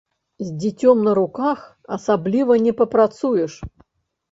З 0.45 0.53
дзіцём 0.61 1.03
на 1.07 1.13
руках 1.19 1.59
асабліва 1.97 2.59
не 2.65 2.73
папрацуеш. 2.83 3.53